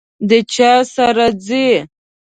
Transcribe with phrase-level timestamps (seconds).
[0.29, 1.67] د چا سره ځئ؟